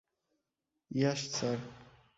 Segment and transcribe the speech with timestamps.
[0.91, 1.57] ইয়েশ, sir.